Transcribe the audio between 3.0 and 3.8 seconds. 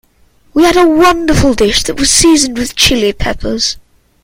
Peppers.